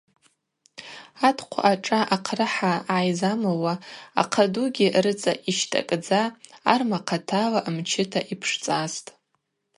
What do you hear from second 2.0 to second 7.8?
ахърыхӏа гӏайзамылуа, Ахъа дугьи рыцӏа йщтӏакӏдза, Арма хъатала